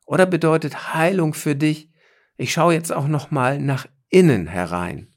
Oder 0.06 0.26
bedeutet 0.26 0.94
Heilung 0.94 1.34
für 1.34 1.56
dich, 1.56 1.90
ich 2.36 2.52
schaue 2.52 2.74
jetzt 2.74 2.92
auch 2.92 3.06
noch 3.06 3.30
mal 3.30 3.60
nach 3.60 3.86
innen 4.08 4.46
herein. 4.46 5.14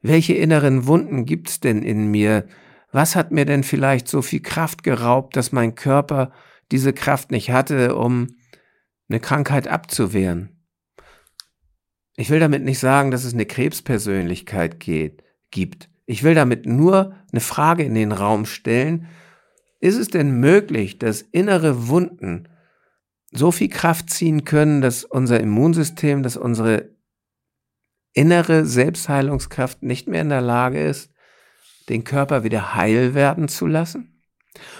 Welche 0.00 0.34
inneren 0.34 0.86
Wunden 0.86 1.24
gibt's 1.24 1.60
denn 1.60 1.82
in 1.82 2.10
mir? 2.10 2.46
Was 2.90 3.16
hat 3.16 3.30
mir 3.30 3.46
denn 3.46 3.64
vielleicht 3.64 4.08
so 4.08 4.20
viel 4.20 4.42
Kraft 4.42 4.82
geraubt, 4.82 5.36
dass 5.36 5.52
mein 5.52 5.74
Körper 5.74 6.32
diese 6.70 6.92
Kraft 6.92 7.30
nicht 7.30 7.50
hatte, 7.50 7.96
um 7.96 8.28
eine 9.08 9.20
Krankheit 9.20 9.68
abzuwehren? 9.68 10.61
Ich 12.16 12.30
will 12.30 12.40
damit 12.40 12.62
nicht 12.62 12.78
sagen, 12.78 13.10
dass 13.10 13.24
es 13.24 13.32
eine 13.32 13.46
Krebspersönlichkeit 13.46 14.80
geht, 14.80 15.22
gibt. 15.50 15.88
Ich 16.06 16.22
will 16.22 16.34
damit 16.34 16.66
nur 16.66 17.14
eine 17.32 17.40
Frage 17.40 17.84
in 17.84 17.94
den 17.94 18.12
Raum 18.12 18.44
stellen. 18.44 19.08
Ist 19.80 19.96
es 19.96 20.08
denn 20.08 20.32
möglich, 20.40 20.98
dass 20.98 21.22
innere 21.22 21.88
Wunden 21.88 22.48
so 23.32 23.50
viel 23.50 23.68
Kraft 23.68 24.10
ziehen 24.10 24.44
können, 24.44 24.82
dass 24.82 25.04
unser 25.04 25.40
Immunsystem, 25.40 26.22
dass 26.22 26.36
unsere 26.36 26.90
innere 28.12 28.66
Selbstheilungskraft 28.66 29.82
nicht 29.82 30.06
mehr 30.06 30.20
in 30.20 30.28
der 30.28 30.42
Lage 30.42 30.84
ist, 30.84 31.12
den 31.88 32.04
Körper 32.04 32.44
wieder 32.44 32.74
heil 32.74 33.14
werden 33.14 33.48
zu 33.48 33.66
lassen? 33.66 34.22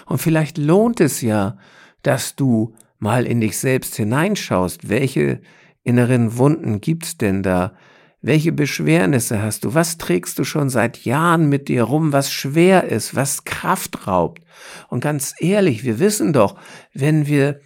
Und 0.05 0.19
vielleicht 0.19 0.59
lohnt 0.59 1.01
es 1.01 1.21
ja, 1.21 1.57
dass 2.03 2.35
du 2.35 2.75
mal 2.99 3.25
in 3.25 3.41
dich 3.41 3.57
selbst 3.57 3.95
hineinschaust, 3.95 4.87
welche 4.87 5.41
inneren 5.83 6.37
Wunden 6.37 6.81
gibt's 6.81 7.17
denn 7.17 7.43
da? 7.43 7.75
Welche 8.21 8.53
Beschwernisse 8.53 9.41
hast 9.41 9.65
du? 9.65 9.73
Was 9.73 9.97
trägst 9.97 10.39
du 10.39 10.45
schon 10.45 10.69
seit 10.69 11.03
Jahren 11.03 11.49
mit 11.49 11.67
dir 11.67 11.83
rum, 11.83 12.13
was 12.13 12.31
schwer 12.31 12.85
ist, 12.85 13.15
was 13.15 13.43
Kraft 13.43 14.07
raubt? 14.07 14.43
Und 14.87 15.01
ganz 15.01 15.35
ehrlich, 15.39 15.83
wir 15.83 15.99
wissen 15.99 16.31
doch, 16.31 16.57
wenn 16.93 17.27
wir 17.27 17.59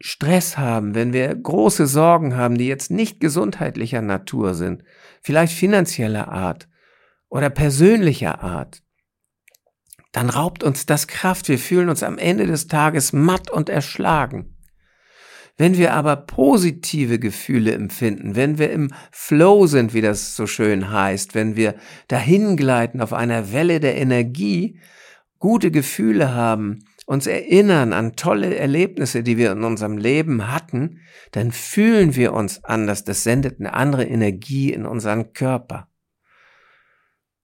Stress 0.00 0.56
haben, 0.56 0.94
wenn 0.94 1.12
wir 1.12 1.34
große 1.34 1.86
Sorgen 1.86 2.36
haben, 2.36 2.56
die 2.56 2.68
jetzt 2.68 2.90
nicht 2.90 3.18
gesundheitlicher 3.20 4.02
Natur 4.02 4.54
sind, 4.54 4.84
vielleicht 5.20 5.52
finanzieller 5.52 6.28
Art 6.28 6.68
oder 7.28 7.50
persönlicher 7.50 8.42
Art, 8.42 8.82
dann 10.12 10.30
raubt 10.30 10.62
uns 10.62 10.86
das 10.86 11.06
Kraft. 11.06 11.48
Wir 11.48 11.58
fühlen 11.58 11.88
uns 11.88 12.02
am 12.02 12.18
Ende 12.18 12.46
des 12.46 12.66
Tages 12.66 13.12
matt 13.12 13.50
und 13.50 13.68
erschlagen. 13.68 14.56
Wenn 15.60 15.76
wir 15.76 15.92
aber 15.92 16.16
positive 16.16 17.18
Gefühle 17.18 17.74
empfinden, 17.74 18.34
wenn 18.34 18.56
wir 18.56 18.70
im 18.70 18.94
Flow 19.10 19.66
sind, 19.66 19.92
wie 19.92 20.00
das 20.00 20.34
so 20.34 20.46
schön 20.46 20.90
heißt, 20.90 21.34
wenn 21.34 21.54
wir 21.54 21.74
dahingleiten 22.08 23.02
auf 23.02 23.12
einer 23.12 23.52
Welle 23.52 23.78
der 23.78 23.98
Energie, 23.98 24.80
gute 25.38 25.70
Gefühle 25.70 26.32
haben, 26.32 26.86
uns 27.04 27.26
erinnern 27.26 27.92
an 27.92 28.16
tolle 28.16 28.56
Erlebnisse, 28.56 29.22
die 29.22 29.36
wir 29.36 29.52
in 29.52 29.62
unserem 29.62 29.98
Leben 29.98 30.50
hatten, 30.50 31.02
dann 31.32 31.52
fühlen 31.52 32.16
wir 32.16 32.32
uns 32.32 32.64
anders. 32.64 33.04
Das 33.04 33.22
sendet 33.22 33.60
eine 33.60 33.74
andere 33.74 34.06
Energie 34.06 34.72
in 34.72 34.86
unseren 34.86 35.34
Körper. 35.34 35.88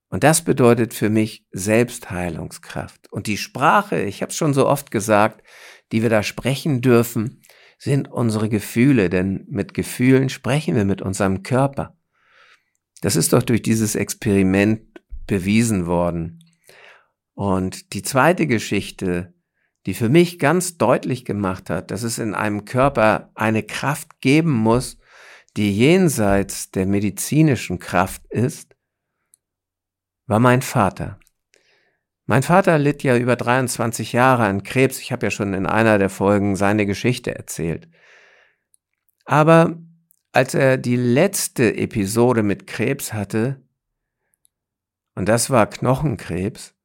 Und 0.09 0.23
das 0.23 0.41
bedeutet 0.41 0.95
für 0.95 1.11
mich 1.11 1.45
Selbstheilungskraft. 1.51 3.11
Und 3.11 3.27
die 3.27 3.37
Sprache, 3.37 4.01
ich 4.01 4.23
habe 4.23 4.31
es 4.31 4.37
schon 4.37 4.55
so 4.55 4.67
oft 4.67 4.89
gesagt, 4.89 5.43
die 5.91 6.01
wir 6.01 6.09
da 6.09 6.23
sprechen 6.23 6.81
dürfen, 6.81 7.43
sind 7.77 8.11
unsere 8.11 8.49
Gefühle, 8.49 9.09
denn 9.09 9.45
mit 9.49 9.73
Gefühlen 9.73 10.29
sprechen 10.29 10.75
wir 10.75 10.85
mit 10.85 11.01
unserem 11.01 11.43
Körper. 11.43 11.95
Das 13.01 13.15
ist 13.15 13.33
doch 13.33 13.43
durch 13.43 13.61
dieses 13.61 13.95
Experiment 13.95 15.01
bewiesen 15.27 15.85
worden. 15.85 16.43
Und 17.33 17.93
die 17.93 18.01
zweite 18.01 18.47
Geschichte, 18.47 19.33
die 19.85 19.93
für 19.93 20.09
mich 20.09 20.39
ganz 20.39 20.77
deutlich 20.77 21.23
gemacht 21.23 21.69
hat, 21.69 21.91
dass 21.91 22.03
es 22.03 22.17
in 22.17 22.33
einem 22.33 22.65
Körper 22.65 23.31
eine 23.35 23.61
Kraft 23.61 24.19
geben 24.21 24.51
muss, 24.51 24.97
die 25.55 25.71
jenseits 25.75 26.71
der 26.71 26.85
medizinischen 26.85 27.79
Kraft 27.79 28.25
ist, 28.27 28.75
war 30.25 30.39
mein 30.39 30.61
Vater. 30.61 31.19
Mein 32.29 32.43
Vater 32.43 32.77
litt 32.77 33.03
ja 33.03 33.15
über 33.17 33.37
23 33.37 34.11
Jahre 34.11 34.43
an 34.43 34.61
Krebs. 34.61 34.99
Ich 34.99 35.13
habe 35.13 35.25
ja 35.25 35.31
schon 35.31 35.53
in 35.53 35.65
einer 35.65 35.97
der 35.97 36.09
Folgen 36.09 36.57
seine 36.57 36.85
Geschichte 36.85 37.33
erzählt. 37.33 37.87
Aber 39.23 39.77
als 40.33 40.53
er 40.53 40.77
die 40.77 40.97
letzte 40.97 41.75
Episode 41.77 42.43
mit 42.43 42.67
Krebs 42.67 43.13
hatte, 43.13 43.65
und 45.15 45.29
das 45.29 45.49
war 45.49 45.67
Knochenkrebs, 45.67 46.75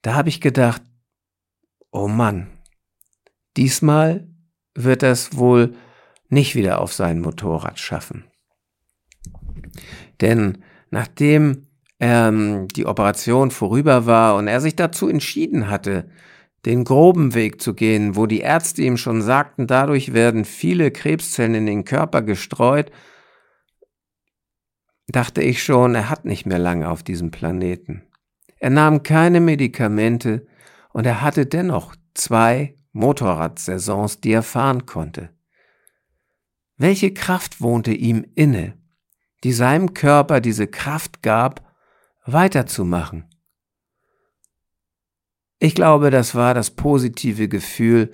da 0.00 0.14
habe 0.14 0.30
ich 0.30 0.40
gedacht, 0.40 0.82
oh 1.90 2.08
Mann, 2.08 2.50
diesmal 3.58 4.26
wird 4.74 5.02
das 5.02 5.36
wohl 5.36 5.76
nicht 6.28 6.54
wieder 6.54 6.80
auf 6.80 6.94
sein 6.94 7.20
Motorrad 7.20 7.78
schaffen. 7.78 8.24
Denn 10.22 10.64
nachdem 10.88 11.69
ähm, 12.00 12.66
die 12.68 12.86
Operation 12.86 13.50
vorüber 13.50 14.06
war 14.06 14.36
und 14.36 14.48
er 14.48 14.60
sich 14.60 14.74
dazu 14.74 15.08
entschieden 15.08 15.68
hatte, 15.68 16.10
den 16.66 16.84
groben 16.84 17.34
Weg 17.34 17.62
zu 17.62 17.74
gehen, 17.74 18.16
wo 18.16 18.26
die 18.26 18.40
Ärzte 18.40 18.82
ihm 18.82 18.96
schon 18.96 19.22
sagten, 19.22 19.66
dadurch 19.66 20.12
werden 20.12 20.44
viele 20.44 20.90
Krebszellen 20.90 21.54
in 21.54 21.66
den 21.66 21.84
Körper 21.84 22.22
gestreut, 22.22 22.90
dachte 25.08 25.42
ich 25.42 25.62
schon, 25.62 25.94
er 25.94 26.10
hat 26.10 26.24
nicht 26.24 26.46
mehr 26.46 26.58
lange 26.58 26.88
auf 26.88 27.02
diesem 27.02 27.30
Planeten. 27.30 28.02
Er 28.58 28.70
nahm 28.70 29.02
keine 29.02 29.40
Medikamente 29.40 30.46
und 30.92 31.06
er 31.06 31.22
hatte 31.22 31.46
dennoch 31.46 31.96
zwei 32.14 32.76
Motorradsaisons, 32.92 34.20
die 34.20 34.32
er 34.32 34.42
fahren 34.42 34.86
konnte. 34.86 35.30
Welche 36.76 37.12
Kraft 37.12 37.60
wohnte 37.60 37.92
ihm 37.92 38.24
inne, 38.34 38.74
die 39.44 39.52
seinem 39.52 39.94
Körper 39.94 40.40
diese 40.40 40.66
Kraft 40.66 41.22
gab, 41.22 41.69
weiterzumachen? 42.32 43.24
Ich 45.58 45.74
glaube, 45.74 46.10
das 46.10 46.34
war 46.34 46.54
das 46.54 46.70
positive 46.70 47.48
Gefühl, 47.48 48.12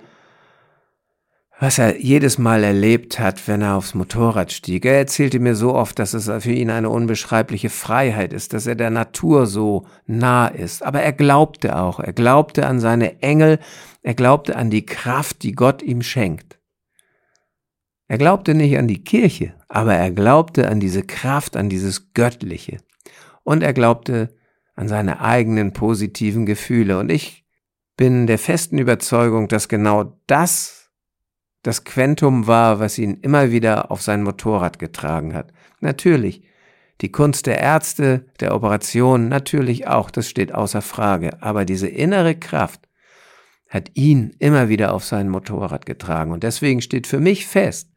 was 1.59 1.79
er 1.79 1.99
jedes 1.99 2.37
Mal 2.37 2.63
erlebt 2.63 3.19
hat, 3.19 3.47
wenn 3.47 3.61
er 3.61 3.75
aufs 3.75 3.95
Motorrad 3.95 4.51
stieg. 4.51 4.85
Er 4.85 4.97
erzählte 4.97 5.39
mir 5.39 5.55
so 5.55 5.73
oft, 5.73 5.97
dass 5.97 6.13
es 6.13 6.29
für 6.43 6.51
ihn 6.51 6.69
eine 6.69 6.89
unbeschreibliche 6.89 7.69
Freiheit 7.69 8.31
ist, 8.31 8.53
dass 8.53 8.67
er 8.67 8.75
der 8.75 8.91
Natur 8.91 9.47
so 9.47 9.87
nah 10.05 10.47
ist. 10.47 10.83
Aber 10.83 11.01
er 11.01 11.13
glaubte 11.13 11.77
auch, 11.77 11.99
er 11.99 12.13
glaubte 12.13 12.67
an 12.67 12.79
seine 12.79 13.21
Engel, 13.23 13.59
er 14.03 14.13
glaubte 14.13 14.55
an 14.55 14.69
die 14.69 14.85
Kraft, 14.85 15.41
die 15.41 15.53
Gott 15.53 15.81
ihm 15.81 16.03
schenkt. 16.03 16.59
Er 18.07 18.17
glaubte 18.17 18.53
nicht 18.53 18.77
an 18.77 18.87
die 18.87 19.03
Kirche, 19.03 19.53
aber 19.67 19.95
er 19.95 20.11
glaubte 20.11 20.69
an 20.69 20.79
diese 20.79 21.03
Kraft, 21.03 21.57
an 21.57 21.69
dieses 21.69 22.13
Göttliche. 22.13 22.77
Und 23.47 23.63
er 23.63 23.71
glaubte 23.71 24.35
an 24.75 24.89
seine 24.89 25.21
eigenen 25.21 25.71
positiven 25.71 26.45
Gefühle. 26.45 26.99
Und 26.99 27.09
ich 27.09 27.45
bin 27.95 28.27
der 28.27 28.39
festen 28.39 28.77
Überzeugung, 28.77 29.47
dass 29.47 29.69
genau 29.69 30.19
das 30.27 30.91
das 31.63 31.85
Quentum 31.85 32.45
war, 32.45 32.81
was 32.81 32.97
ihn 32.97 33.13
immer 33.21 33.49
wieder 33.49 33.89
auf 33.89 34.01
sein 34.01 34.21
Motorrad 34.21 34.79
getragen 34.79 35.33
hat. 35.33 35.53
Natürlich. 35.79 36.43
Die 36.99 37.09
Kunst 37.09 37.45
der 37.45 37.59
Ärzte, 37.59 38.25
der 38.41 38.53
Operation, 38.53 39.29
natürlich 39.29 39.87
auch, 39.87 40.11
das 40.11 40.29
steht 40.29 40.53
außer 40.53 40.81
Frage. 40.81 41.41
Aber 41.41 41.63
diese 41.63 41.87
innere 41.87 42.35
Kraft 42.35 42.89
hat 43.69 43.91
ihn 43.93 44.35
immer 44.39 44.67
wieder 44.67 44.93
auf 44.93 45.05
sein 45.05 45.29
Motorrad 45.29 45.85
getragen. 45.85 46.33
Und 46.33 46.43
deswegen 46.43 46.81
steht 46.81 47.07
für 47.07 47.21
mich 47.21 47.47
fest, 47.47 47.93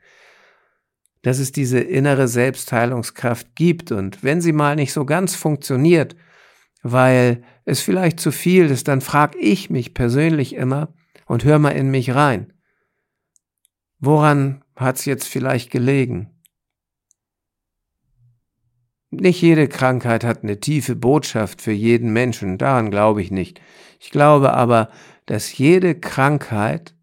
dass 1.23 1.39
es 1.39 1.53
diese 1.53 1.81
innere 1.81 2.29
Selbstheilungskraft 2.29 3.55
gibt. 3.55 3.93
Und 3.93 4.23
wenn 4.23 4.41
sie 4.41 4.53
mal 4.53 4.77
nicht 4.77 4.93
so 4.93 5.05
ganz 5.05 5.35
funktioniert, 5.35 6.17
weil 6.83 7.43
es 7.65 7.81
vielleicht 7.81 8.21
zu 8.21 8.33
viel 8.33 8.67
ist, 8.67 8.89
dann 8.89 9.01
frage 9.01 9.39
ich 9.39 9.71
mich 9.71 9.95
persönlich 9.95 10.55
immer 10.55 10.95
und 11.27 11.45
hör 11.45 11.59
mal 11.59 11.71
in 11.71 11.91
mich 11.91 12.15
rein. 12.15 12.53
Woran 13.99 14.65
hat's 14.77 15.05
jetzt 15.05 15.29
vielleicht 15.29 15.71
gelegen? 15.71 16.31
Nicht 19.11 19.43
jede 19.43 19.69
Krankheit 19.69 20.25
hat 20.25 20.43
eine 20.43 20.61
tiefe 20.61 20.95
Botschaft 20.95 21.61
für 21.61 21.73
jeden 21.73 22.13
Menschen, 22.13 22.59
daran 22.59 22.91
glaube 22.91 23.21
ich 23.21 23.31
nicht. 23.31 23.61
Ich 23.99 24.11
glaube 24.11 24.55
aber, 24.55 24.89
dass 25.27 25.59
jede 25.59 25.99
Krankheit 25.99 26.95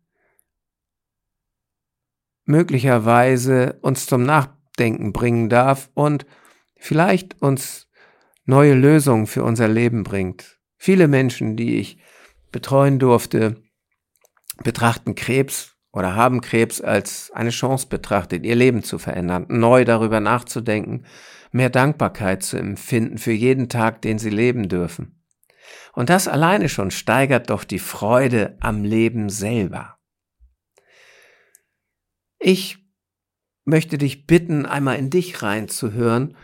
möglicherweise 2.47 3.77
uns 3.81 4.07
zum 4.07 4.23
Nachdenken 4.23 5.13
bringen 5.13 5.49
darf 5.49 5.89
und 5.93 6.25
vielleicht 6.77 7.41
uns 7.41 7.87
neue 8.45 8.73
Lösungen 8.73 9.27
für 9.27 9.43
unser 9.43 9.67
Leben 9.67 10.03
bringt. 10.03 10.57
Viele 10.77 11.07
Menschen, 11.07 11.57
die 11.57 11.77
ich 11.77 11.99
betreuen 12.51 12.97
durfte, 12.97 13.61
betrachten 14.63 15.15
Krebs 15.15 15.75
oder 15.91 16.15
haben 16.15 16.41
Krebs 16.41 16.81
als 16.81 17.31
eine 17.33 17.49
Chance 17.49 17.87
betrachtet, 17.87 18.45
ihr 18.45 18.55
Leben 18.55 18.83
zu 18.83 18.97
verändern, 18.97 19.45
neu 19.49 19.83
darüber 19.83 20.19
nachzudenken, 20.19 21.05
mehr 21.51 21.69
Dankbarkeit 21.69 22.43
zu 22.43 22.57
empfinden 22.57 23.17
für 23.17 23.31
jeden 23.31 23.69
Tag, 23.69 24.01
den 24.01 24.19
sie 24.19 24.29
leben 24.29 24.69
dürfen. 24.69 25.23
Und 25.93 26.09
das 26.09 26.27
alleine 26.27 26.69
schon 26.69 26.91
steigert 26.91 27.49
doch 27.49 27.63
die 27.63 27.79
Freude 27.79 28.55
am 28.59 28.83
Leben 28.83 29.29
selber. 29.29 29.96
Ich 32.39 32.77
möchte 33.65 33.97
dich 33.97 34.27
bitten, 34.27 34.65
einmal 34.65 34.97
in 34.97 35.09
dich 35.09 35.41
reinzuhören. 35.41 36.35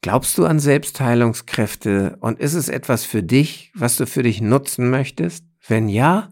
Glaubst 0.00 0.38
du 0.38 0.46
an 0.46 0.60
Selbstheilungskräfte 0.60 2.16
und 2.20 2.38
ist 2.38 2.54
es 2.54 2.68
etwas 2.68 3.04
für 3.04 3.22
dich, 3.22 3.72
was 3.74 3.96
du 3.96 4.06
für 4.06 4.22
dich 4.22 4.40
nutzen 4.40 4.90
möchtest? 4.90 5.44
Wenn 5.66 5.88
ja, 5.88 6.30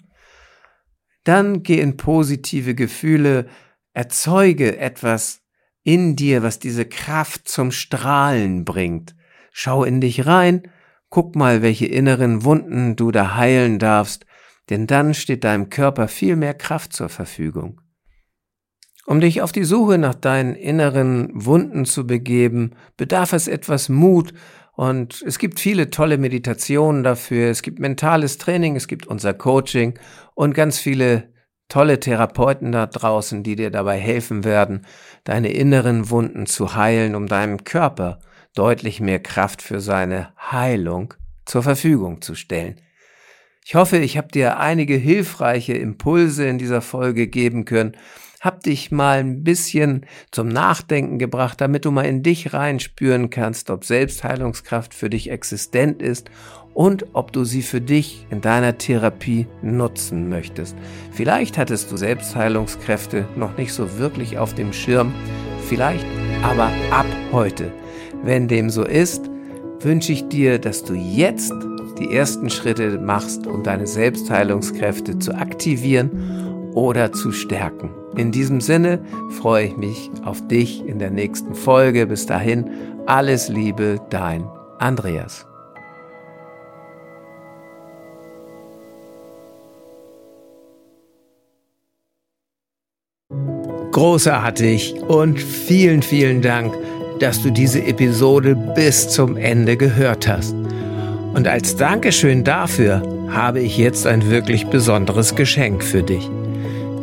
dann 1.24 1.62
geh 1.62 1.80
in 1.80 1.96
positive 1.96 2.74
Gefühle, 2.74 3.48
erzeuge 3.92 4.78
etwas 4.78 5.42
in 5.82 6.16
dir, 6.16 6.42
was 6.42 6.58
diese 6.58 6.86
Kraft 6.86 7.48
zum 7.48 7.72
Strahlen 7.72 8.64
bringt. 8.64 9.16
Schau 9.50 9.84
in 9.84 10.00
dich 10.00 10.26
rein, 10.26 10.70
guck 11.10 11.34
mal, 11.34 11.62
welche 11.62 11.86
inneren 11.86 12.44
Wunden 12.44 12.94
du 12.94 13.10
da 13.10 13.34
heilen 13.34 13.78
darfst, 13.78 14.26
denn 14.70 14.86
dann 14.86 15.14
steht 15.14 15.44
deinem 15.44 15.70
Körper 15.70 16.08
viel 16.08 16.36
mehr 16.36 16.54
Kraft 16.54 16.92
zur 16.92 17.08
Verfügung. 17.08 17.80
Um 19.06 19.20
dich 19.20 19.40
auf 19.40 19.52
die 19.52 19.64
Suche 19.64 19.98
nach 19.98 20.16
deinen 20.16 20.56
inneren 20.56 21.30
Wunden 21.32 21.84
zu 21.84 22.08
begeben, 22.08 22.72
bedarf 22.96 23.32
es 23.32 23.46
etwas 23.46 23.88
Mut 23.88 24.34
und 24.72 25.22
es 25.24 25.38
gibt 25.38 25.60
viele 25.60 25.90
tolle 25.90 26.18
Meditationen 26.18 27.04
dafür, 27.04 27.48
es 27.48 27.62
gibt 27.62 27.78
mentales 27.78 28.36
Training, 28.36 28.74
es 28.74 28.88
gibt 28.88 29.06
unser 29.06 29.32
Coaching 29.32 29.96
und 30.34 30.54
ganz 30.54 30.78
viele 30.78 31.32
tolle 31.68 32.00
Therapeuten 32.00 32.72
da 32.72 32.86
draußen, 32.86 33.44
die 33.44 33.54
dir 33.54 33.70
dabei 33.70 33.96
helfen 33.98 34.42
werden, 34.42 34.84
deine 35.22 35.52
inneren 35.52 36.10
Wunden 36.10 36.46
zu 36.46 36.74
heilen, 36.74 37.14
um 37.14 37.28
deinem 37.28 37.62
Körper 37.62 38.18
deutlich 38.56 39.00
mehr 39.00 39.20
Kraft 39.20 39.62
für 39.62 39.80
seine 39.80 40.32
Heilung 40.50 41.14
zur 41.44 41.62
Verfügung 41.62 42.22
zu 42.22 42.34
stellen. 42.34 42.80
Ich 43.64 43.76
hoffe, 43.76 43.98
ich 43.98 44.16
habe 44.16 44.28
dir 44.28 44.58
einige 44.58 44.94
hilfreiche 44.94 45.74
Impulse 45.74 46.46
in 46.46 46.58
dieser 46.58 46.82
Folge 46.82 47.28
geben 47.28 47.64
können 47.64 47.96
hab 48.40 48.62
dich 48.62 48.90
mal 48.90 49.18
ein 49.18 49.42
bisschen 49.42 50.06
zum 50.30 50.48
Nachdenken 50.48 51.18
gebracht, 51.18 51.60
damit 51.60 51.84
du 51.84 51.90
mal 51.90 52.04
in 52.06 52.22
dich 52.22 52.52
reinspüren 52.52 53.30
kannst, 53.30 53.70
ob 53.70 53.84
Selbstheilungskraft 53.84 54.94
für 54.94 55.10
dich 55.10 55.30
existent 55.30 56.02
ist 56.02 56.30
und 56.74 57.06
ob 57.14 57.32
du 57.32 57.44
sie 57.44 57.62
für 57.62 57.80
dich 57.80 58.26
in 58.30 58.42
deiner 58.42 58.76
Therapie 58.76 59.46
nutzen 59.62 60.28
möchtest. 60.28 60.76
Vielleicht 61.10 61.56
hattest 61.56 61.90
du 61.90 61.96
Selbstheilungskräfte 61.96 63.26
noch 63.34 63.56
nicht 63.56 63.72
so 63.72 63.98
wirklich 63.98 64.36
auf 64.36 64.54
dem 64.54 64.74
Schirm, 64.74 65.14
vielleicht 65.68 66.04
aber 66.42 66.70
ab 66.90 67.06
heute. 67.32 67.72
Wenn 68.22 68.46
dem 68.46 68.68
so 68.68 68.84
ist, 68.84 69.30
wünsche 69.80 70.12
ich 70.12 70.28
dir, 70.28 70.58
dass 70.58 70.84
du 70.84 70.94
jetzt 70.94 71.54
die 71.98 72.14
ersten 72.14 72.50
Schritte 72.50 72.98
machst, 72.98 73.46
um 73.46 73.62
deine 73.62 73.86
Selbstheilungskräfte 73.86 75.18
zu 75.18 75.34
aktivieren 75.34 76.72
oder 76.74 77.10
zu 77.12 77.32
stärken. 77.32 77.90
In 78.16 78.32
diesem 78.32 78.60
Sinne 78.62 79.00
freue 79.40 79.66
ich 79.66 79.76
mich 79.76 80.10
auf 80.24 80.46
dich 80.48 80.86
in 80.86 80.98
der 80.98 81.10
nächsten 81.10 81.54
Folge. 81.54 82.06
Bis 82.06 82.24
dahin, 82.24 82.70
alles 83.04 83.48
Liebe, 83.48 84.00
dein 84.08 84.44
Andreas. 84.78 85.46
Großartig 93.92 94.94
und 95.08 95.40
vielen, 95.40 96.02
vielen 96.02 96.42
Dank, 96.42 96.74
dass 97.18 97.42
du 97.42 97.50
diese 97.50 97.82
Episode 97.82 98.54
bis 98.74 99.08
zum 99.08 99.36
Ende 99.36 99.76
gehört 99.76 100.28
hast. 100.28 100.54
Und 101.34 101.48
als 101.48 101.76
Dankeschön 101.76 102.44
dafür 102.44 103.02
habe 103.30 103.60
ich 103.60 103.78
jetzt 103.78 104.06
ein 104.06 104.30
wirklich 104.30 104.66
besonderes 104.66 105.34
Geschenk 105.34 105.82
für 105.82 106.02
dich. 106.02 106.30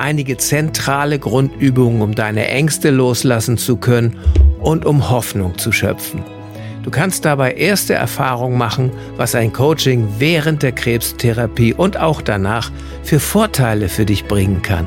einige 0.00 0.36
zentrale 0.36 1.18
Grundübungen, 1.18 2.02
um 2.02 2.14
deine 2.14 2.48
Ängste 2.48 2.90
loslassen 2.90 3.58
zu 3.58 3.76
können 3.76 4.18
und 4.60 4.84
um 4.84 5.10
Hoffnung 5.10 5.58
zu 5.58 5.72
schöpfen. 5.72 6.24
Du 6.82 6.90
kannst 6.90 7.24
dabei 7.26 7.52
erste 7.52 7.94
Erfahrungen 7.94 8.56
machen, 8.56 8.90
was 9.16 9.34
ein 9.34 9.52
Coaching 9.52 10.08
während 10.18 10.62
der 10.62 10.72
Krebstherapie 10.72 11.74
und 11.74 11.98
auch 11.98 12.22
danach 12.22 12.70
für 13.02 13.20
Vorteile 13.20 13.88
für 13.88 14.06
dich 14.06 14.24
bringen 14.24 14.62
kann. 14.62 14.86